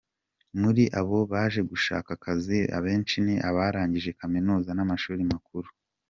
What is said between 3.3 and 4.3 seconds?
abarangije za